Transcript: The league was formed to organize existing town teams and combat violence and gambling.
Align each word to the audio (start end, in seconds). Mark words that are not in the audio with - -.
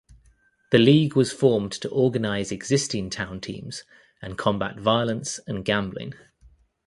The 0.71 0.79
league 0.79 1.15
was 1.15 1.31
formed 1.31 1.71
to 1.73 1.89
organize 1.89 2.51
existing 2.51 3.11
town 3.11 3.39
teams 3.39 3.83
and 4.19 4.35
combat 4.35 4.79
violence 4.79 5.39
and 5.45 5.63
gambling. 5.63 6.15